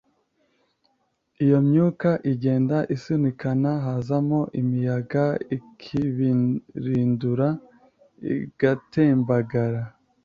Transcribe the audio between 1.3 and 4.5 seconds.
iyo myuka igenda isunikana, hazamo